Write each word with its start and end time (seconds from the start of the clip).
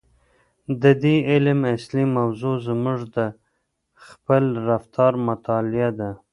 د 0.81 0.83
دې 1.03 1.15
علم 1.29 1.59
اصلي 1.75 2.05
موضوع 2.17 2.55
زموږ 2.67 2.99
د 3.15 3.17
خپل 4.05 4.43
رفتار 4.69 5.13
مطالعه 5.29 5.89
ده. 5.99 6.11